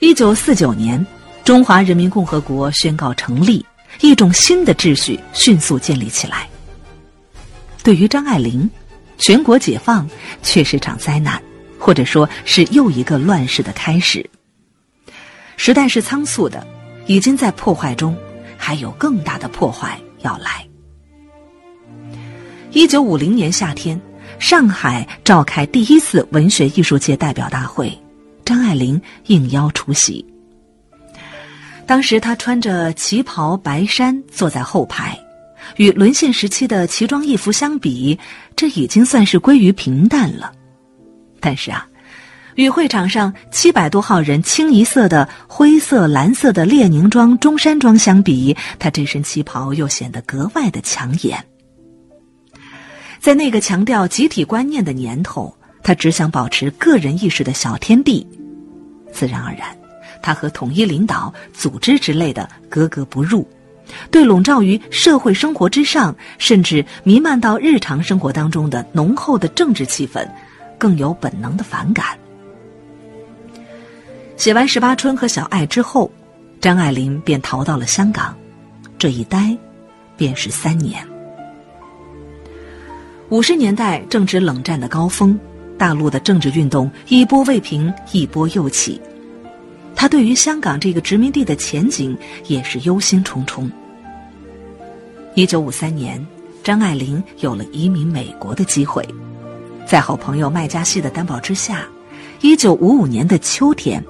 [0.00, 1.06] 一九四九年，
[1.44, 3.64] 中华人民共和国宣告成立，
[4.00, 6.48] 一种新的秩序迅速建立起来。
[7.82, 8.68] 对于张爱玲，
[9.18, 10.08] 全国解放
[10.42, 11.42] 却是场灾难，
[11.78, 14.28] 或者说是又一个乱世的开始。
[15.56, 16.64] 时代是仓促的，
[17.06, 18.16] 已经在破坏中，
[18.56, 20.64] 还有更大的破坏要来。
[22.70, 24.00] 一九五零年夏天，
[24.38, 27.92] 上海召开第一次文学艺术界代表大会，
[28.44, 30.24] 张爱玲应邀出席。
[31.90, 35.18] 当时他穿着旗袍白衫坐在后排，
[35.74, 38.16] 与沦陷时期的奇装异服相比，
[38.54, 40.52] 这已经算是归于平淡了。
[41.40, 41.84] 但是啊，
[42.54, 51.44] 与会场上七百多号人清一色的灰色、蓝色的列宁装、中山装相比，他这身旗袍又显得格外的抢眼。
[53.18, 58.24] 在那个强调集体观念的年头，他只想保持个人意识的小天地，
[59.12, 59.76] 自然而然，
[60.22, 63.46] 他和统一领导、组织之类的格格不入，
[64.10, 70.26] 对笼罩于社会生活之上，甚至弥漫到日常生活当中的浓厚的政治气氛，
[70.78, 72.06] 更有本能的反感。
[74.36, 76.10] 写完《十八春》和《小爱》之后，
[76.60, 78.34] 张爱玲便逃到了香港，
[78.98, 79.56] 这一待，
[80.16, 81.06] 便是三年。
[83.28, 85.38] 五十年代正值冷战的高峰，
[85.78, 89.00] 大陆的政治运动一波未平，一波又起。
[90.00, 93.70] 他对于香港这个殖民地的前景也是忧心忡忡。
[95.34, 96.26] 一九五三年，
[96.64, 99.06] 张爱玲有了移民美国的机会，
[99.86, 101.86] 在好朋友麦嘉锡的担保之下，
[102.40, 104.02] 一九五五年的秋天，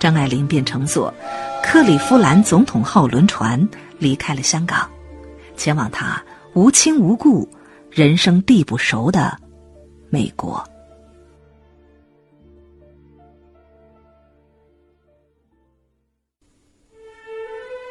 [0.00, 1.14] 张爱玲便乘坐
[1.62, 3.68] 克利夫兰总统号轮船
[4.00, 4.90] 离开了香港，
[5.56, 6.20] 前往他
[6.54, 7.48] 无亲无故。
[7.88, 9.38] 人生地不熟的
[10.08, 10.68] 美国，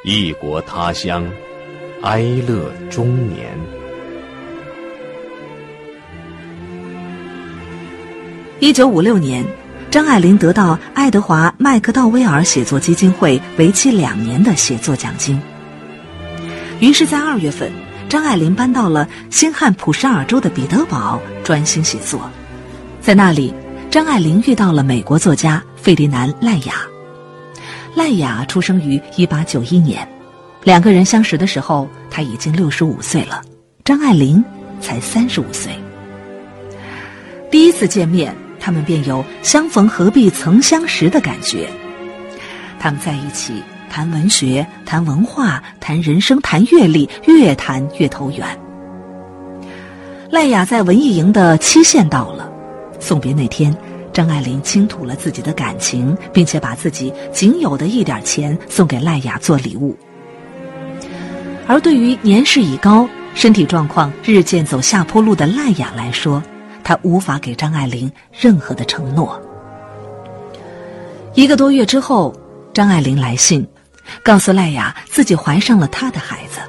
[0.01, 1.29] 异国他乡，
[2.03, 3.51] 哀乐中年。
[8.61, 9.43] 一九五六年，
[9.91, 15.37] 张爱玲得到爱德华·麦克道威尔写作基金会为期两年的写作奖金，
[16.79, 17.69] 于是，在二月份。
[18.07, 22.31] 张爱玲搬到了新罕普什尔州的彼得堡，专心写作。
[23.01, 23.53] 在那里，
[23.91, 26.73] 张爱玲遇到了美国作家费迪南·赖雅。
[27.95, 30.07] 赖雅出生于1891年，
[30.63, 33.41] 两个人相识的时候，他已经65岁了，
[33.83, 34.43] 张爱玲
[34.79, 35.71] 才35岁。
[37.51, 41.67] 第一次见面，他们便有相逢何必曾相识的感觉。
[42.79, 43.63] 他们在一起。
[43.91, 48.47] 谈文学，谈文化，谈人生，谈阅历，越谈越投缘。
[50.29, 52.47] 赖雅在文艺营的期限到了，
[52.99, 53.75] 送别那天，
[54.13, 59.97] 张爱玲倾吐了自己的感情，并且把自己仅有的一点钱送给赖雅做礼物。
[61.67, 66.41] 而对于年事已高、身体状况日渐走下坡路的赖雅来说，
[66.83, 69.39] 她无法给张爱玲任何的承诺。
[71.35, 72.35] 一个多月之后，
[72.73, 73.67] 张爱玲来信。
[74.23, 76.59] 告诉赖雅自己怀上了他的孩子，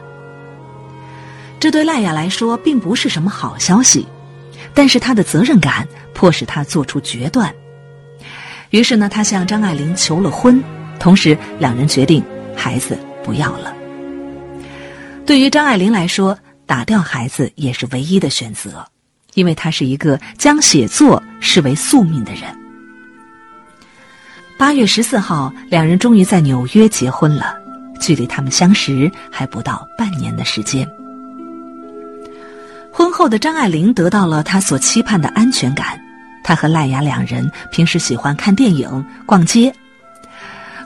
[1.59, 4.07] 这对赖雅来说并不是什么好消息，
[4.75, 7.53] 但是他的责任感迫使他做出决断。
[8.71, 10.63] 于是呢，他向张爱玲求了婚，
[10.99, 12.23] 同时两人决定
[12.57, 13.75] 孩子不要了。
[15.27, 18.87] 对于张爱玲来说，打掉孩子也是唯一的选择，
[19.35, 22.43] 因为她是一个将写作视为宿命的人。
[24.57, 27.55] 八月十四号，两人终于在纽约结婚了，
[27.99, 30.89] 距离他们相识还不到半年的时间。
[33.01, 35.99] 婚后的张爱玲得到了她所期盼的安全感，
[36.45, 39.73] 她和赖雅两人平时喜欢看电影、逛街。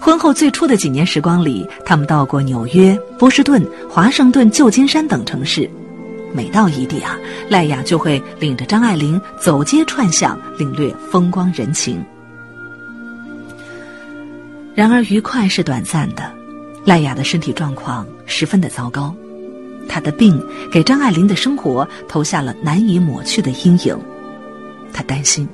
[0.00, 5.68] 婚后最初的几年时光里，他们到过纽约、波士顿、华盛顿、旧金山等城市，
[6.32, 12.00] 每到一地啊，赖雅就会领着张爱玲走街串巷，领略风光人情。
[14.72, 16.32] 然而，愉快是短暂的。
[16.84, 19.12] 赖雅的身体状况十分的糟糕，
[19.88, 23.98] 他的病给张爱玲的生活投下了难以抹去的阴影。
[24.92, 25.48] 他担心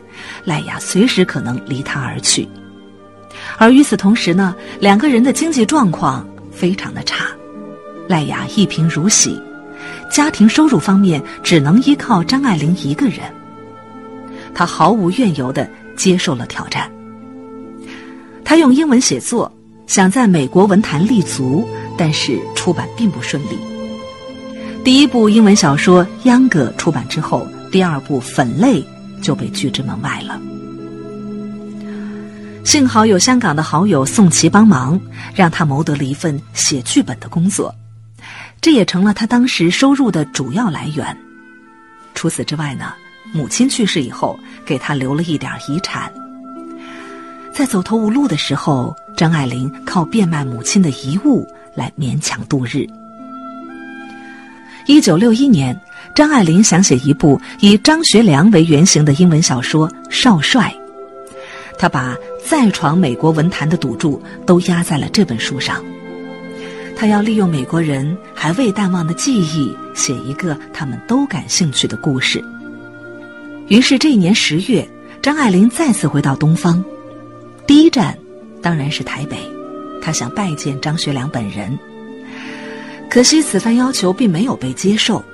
[0.45, 2.47] 赖雅随时可能离他而去，
[3.57, 7.27] 而与此同时呢，两个人的经济状况非常的差。
[8.07, 9.41] 赖雅一贫如洗，
[10.11, 13.21] 家庭收入方面只能依靠张爱玲一个人。
[14.53, 16.91] 他毫无怨由的接受了挑战。
[18.45, 19.51] 他用英文写作，
[19.87, 21.67] 想在美国文坛立足，
[21.97, 23.70] 但是出版并不顺利。
[24.83, 28.81] 第一部英文小说《秧歌》出版之后，第二部《粉泪》
[29.23, 30.41] 就被拒之门外了。
[32.65, 34.99] 幸好有香港的好友宋琦帮忙，
[35.35, 37.75] 让他谋得了一份写剧本的工作，
[38.63, 41.15] 这也成了他当时收入的主要来源。
[42.15, 42.95] 除此之外呢，
[43.35, 46.11] 母亲去世以后，给他留了一点遗产。
[47.53, 52.87] 在走投无路的时候，张爱玲靠变卖母亲的遗物来勉强度日。
[54.87, 55.79] 一九六一年，
[56.15, 60.75] 张爱玲想写一部以张学良为原型的英文小说《少帅》，
[61.79, 65.83] 她把再闯美国文坛的赌注都压在了这本书上。
[66.97, 72.43] 她要利用美国人还未淡忘的记忆，写一个他们都感兴趣的故事。
[73.69, 74.87] 于是这一年十月，
[75.23, 76.85] 张爱玲再次回到东方。
[77.67, 78.19] 第一站
[78.61, 79.37] 当然是台北，
[80.03, 81.79] 她想拜见张学良本人。
[83.11, 85.25] 可惜此番要求并没有被接受，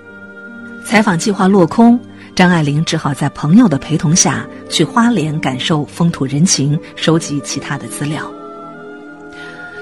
[0.82, 2.00] 采访计划落空，
[2.34, 8.32] 张爱玲只好在朋友的陪同下去花莲感受风土人情，收集其他的资料。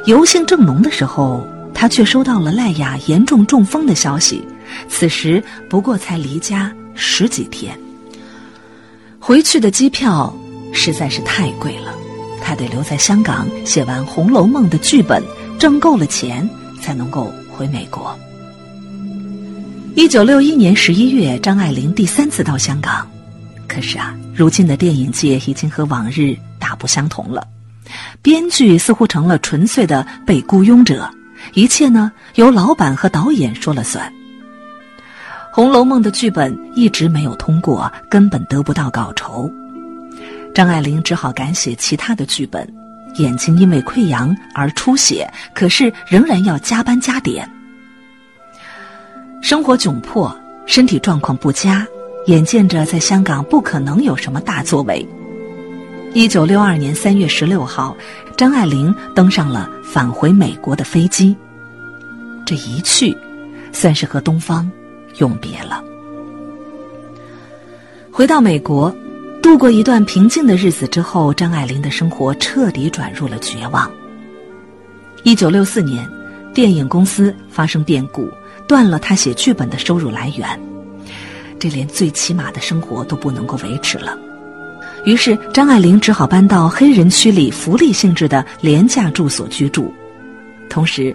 [0.06, 4.44] 游兴正浓的时候，他却收到了赖雅严重中风的消息，
[4.88, 5.40] 此时
[5.70, 7.78] 不过才离家十几天。
[9.20, 10.36] 回去的机票
[10.72, 11.94] 实在是太贵了。
[12.42, 15.22] 他得留在香港写完《红楼梦》的剧本，
[15.60, 16.46] 挣够了钱
[16.82, 18.18] 才能够回美国。
[19.94, 23.08] 一九六一年十一月，张爱玲第三次到香港，
[23.68, 27.46] 可是啊，如今的电影界已经和往日大不相同了，
[28.20, 31.08] 编剧似乎成了纯粹的被雇佣者，
[31.52, 34.04] 一切呢由老板和导演说了算。
[35.52, 39.48] 《红楼梦》的剧本一直没有通过，根本得不到稿酬。
[40.52, 42.68] 张爱玲只好改写其他的剧本，
[43.16, 47.48] 眼睛因为溃疡而出血，可是仍然要加班加点。
[49.42, 50.34] 生活窘迫，
[50.66, 51.86] 身体状况不佳，
[52.26, 55.06] 眼见着在香港不可能有什么大作为。
[56.12, 57.96] 一九六二年三月十六号，
[58.36, 61.36] 张爱玲登上了返回美国的飞机。
[62.46, 63.16] 这一去，
[63.72, 64.70] 算是和东方
[65.18, 65.82] 永别了。
[68.10, 68.94] 回到美国。
[69.44, 73.90] 度过一段平静的日子之后，张爱玲的生活彻底转入了绝望。
[75.22, 76.08] 一九六四年，
[76.54, 78.26] 电影公司发生变故，
[78.66, 80.48] 断了她写剧本的收入来源，
[81.58, 84.18] 这连最起码的生活都不能够维持了。
[85.04, 89.92] 于是，张爱玲只好搬到黑人区里福利性质的廉价住所居住，
[90.70, 91.14] 同时，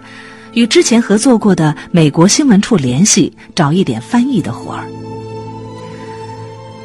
[0.52, 4.86] 与之前合作过的美国新闻处联系，找一点翻译的活儿。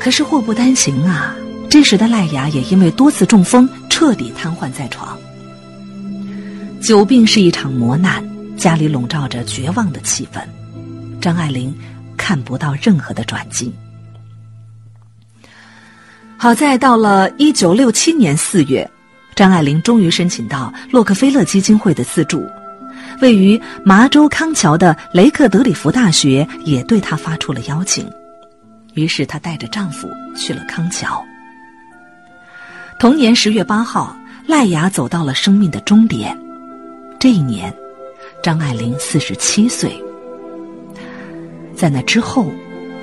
[0.06, 1.36] 可是祸不单行啊！
[1.68, 5.18] 这时的赖雅也因为多次中风，彻底瘫痪在床。
[6.80, 8.24] 久病是一场磨难，
[8.56, 10.42] 家里笼罩着绝望的气氛，
[11.20, 11.76] 张爱玲
[12.16, 13.74] 看不到任何的转机。
[16.38, 18.88] 好在到了一九六七年四月，
[19.34, 22.46] 张爱玲终于申请到洛克菲勒基金会的资助，
[23.24, 28.08] 位于麻州康桥的雷克德里夫大学也对她发出了邀请。
[28.96, 31.24] 于是她带着丈夫去了康桥。
[33.00, 34.16] 同年十月八号，
[34.48, 36.36] 赖雅走到了生命的终点。
[37.20, 37.74] 这一年，
[38.42, 40.02] 张爱玲四十七岁。
[41.76, 42.52] 在那之后，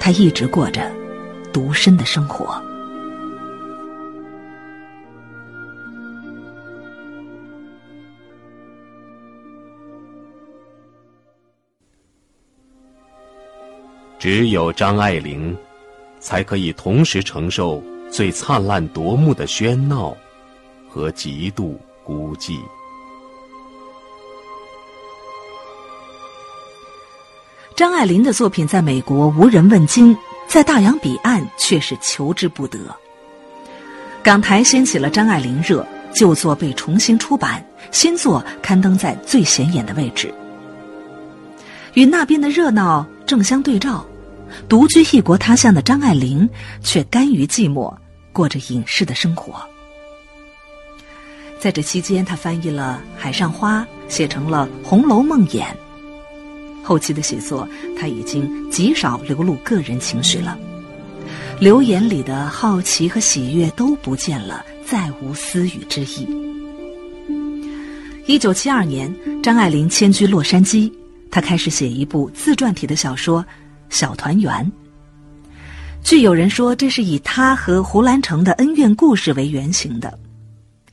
[0.00, 0.90] 她一直过着
[1.52, 2.60] 独身的生活。
[14.18, 15.54] 只有张爱玲。
[16.22, 20.16] 才可以同时承受最灿烂夺目的喧闹
[20.88, 22.60] 和极度孤寂。
[27.74, 30.16] 张爱玲的作品在美国无人问津，
[30.46, 32.78] 在大洋彼岸却是求之不得。
[34.22, 40.32] 港台掀起了张爱玲热，旧作被重新出版，新作刊登在最显眼的位置。
[41.94, 44.06] 与那边的热闹正相对照。
[44.68, 46.48] 独居异国他乡的张爱玲，
[46.82, 47.94] 却甘于寂寞，
[48.32, 49.54] 过着隐士的生活。
[51.58, 55.64] 在这期间，他翻译了《海上花》，写成了《红楼梦》魇。
[56.82, 60.58] 后期的写作，他已经极少流露个人情绪了，
[61.60, 66.26] 流言里的好奇和喜悦都不见了，再无私语之意。
[68.26, 70.92] 一九七二年，张爱玲迁居洛杉矶，
[71.30, 73.44] 她开始写一部自传体的小说。
[73.92, 74.72] 小团圆。
[76.02, 80.18] 据有人说，这是以他和胡兰成的恩怨故事为原型的。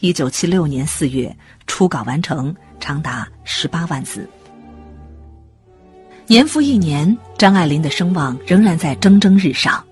[0.02, 1.36] 一九七六年四月
[1.66, 4.30] 初稿完成，长达十八万字。
[6.28, 9.84] 年复一年，张爱玲的声望仍然在蒸蒸日上。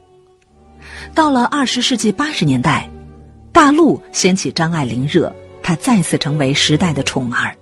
[1.16, 2.88] 到了二十世纪八十年代，
[3.52, 7.56] 大陆掀起张爱玲热，她再次成为时代的宠儿。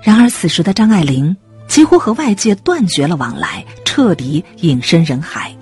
[0.00, 1.36] 然而，此时的张爱玲
[1.66, 3.62] 几乎和外界断绝了往来，
[3.98, 5.52] 彻底隐身人海。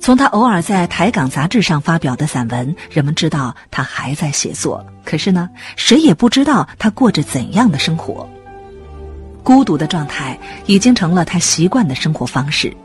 [0.00, 4.84] 从他偶尔在台港杂志上发表的散文，人们知道他还在写作。
[5.04, 8.28] 可是呢，谁也不知道他过着怎样的生活。
[9.44, 10.36] 孤独的状态
[10.66, 12.76] 已经成了他习惯的生活方式。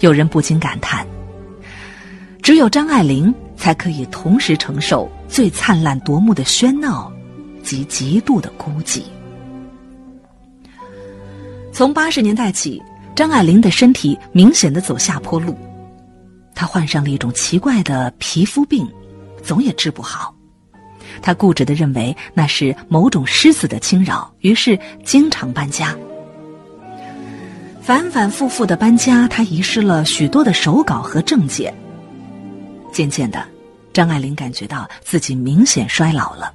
[0.00, 1.06] 有人不禁感叹：
[2.40, 7.12] 只有张爱玲才可以同时承受最灿烂夺目的喧闹，
[7.62, 9.02] 及极度的孤寂。
[11.70, 12.82] 从八十年代起，
[13.16, 15.56] 张爱玲的身体明显的走下坡路，
[16.54, 18.86] 她患上了一种奇怪的皮肤病，
[19.42, 20.34] 总也治不好。
[21.22, 25.96] 她固执的认为那是某种狮子的侵扰，于是经常搬家。
[27.80, 31.72] 反反复复的搬家，她遗失了许多的手稿和证件。
[32.92, 33.42] 渐渐的，
[33.94, 36.52] 张爱玲感觉到自己明显衰老了。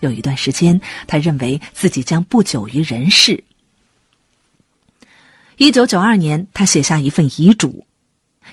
[0.00, 3.44] 有一段时间，她认为自己将不久于人世。
[5.62, 7.86] 一九九二年，他写下一份遗嘱，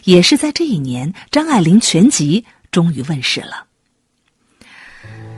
[0.03, 3.65] 也是在这一年，《张爱玲全集》终于问世了。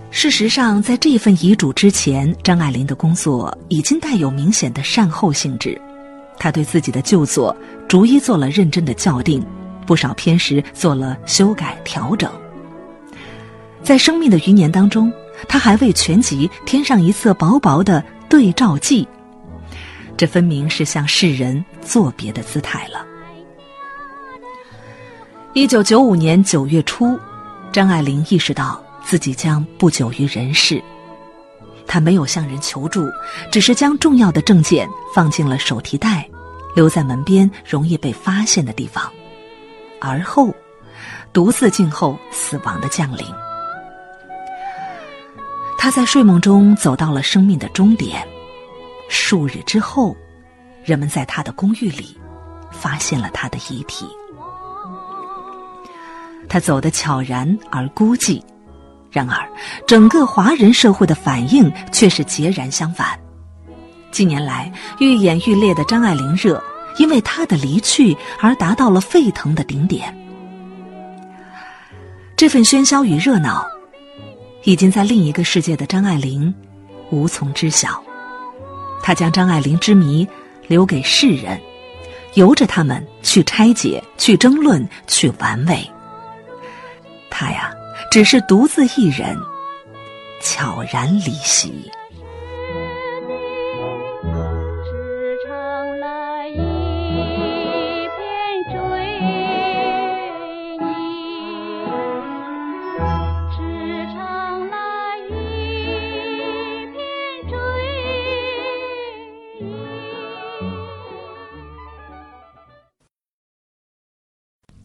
[0.09, 5.80] 事实上，在这份遗嘱之前，张爱玲的工作已经带有明显的善后性质，
[6.38, 7.55] 她对自己的旧作
[7.88, 9.41] 逐一做了认真的校订，
[9.88, 12.30] 不少篇时做了修改调整。
[13.82, 15.09] 在生命的余年当中，
[15.47, 19.07] 他还为全集添上一册薄薄的对照记。
[20.22, 23.03] 这分明是向世人作别的姿态了。
[25.53, 27.19] 一九九五年九月初，
[27.72, 30.80] 张爱玲意识到自己将不久于人世，
[31.88, 33.09] 她没有向人求助，
[33.51, 36.30] 只是将重要的证件放进了手提袋，
[36.76, 39.11] 留在门边容易被发现的地方，
[39.99, 40.53] 而后
[41.34, 43.26] 独自静候死亡的降临。
[45.80, 48.24] 她在睡梦中走到了生命的终点。
[49.12, 50.16] 数日之后，
[50.86, 52.18] 人们在他的公寓里
[52.72, 54.07] 发现了他的遗体。
[56.47, 58.41] 他走得悄然而孤寂，
[59.12, 59.45] 然而
[59.86, 63.20] 整个华人社会的反应却是截然相反。
[64.12, 66.64] 近年来愈演愈烈的张爱玲热，
[66.97, 70.18] 因为他的离去而达到了沸腾的顶点。
[72.38, 73.68] 这份喧嚣与热闹，
[74.64, 76.53] 已经在另一个世界的张爱玲
[77.09, 78.01] 无从知晓。
[79.04, 80.28] 他将张爱玲之谜
[80.68, 81.60] 留给世人，
[82.36, 85.86] 由着他们去拆解、去争论、去玩味。
[87.30, 87.74] 他呀，
[88.12, 89.38] 只是独自一人，
[90.41, 91.89] 悄然离席。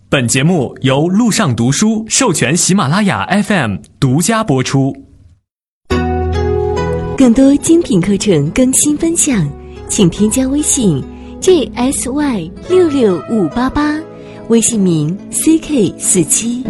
[0.08, 4.96] 本节目由路上读书授权喜马拉雅 FM 独家播出。
[7.18, 9.44] 更多精品课程更新分享，
[9.88, 11.02] 请添加微信
[11.40, 13.98] jsy 六六五八八，
[14.46, 16.62] 微信名 ck 四七。